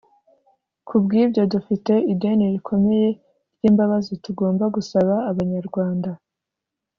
kubw’ibyo 0.87 1.43
dufite 1.53 1.93
ideni 2.13 2.45
rikomeye 2.53 3.09
ry’imbabazi 3.57 4.13
tugomba 4.23 4.63
gusaba 4.75 5.15
Abanyarwanda 5.29 6.09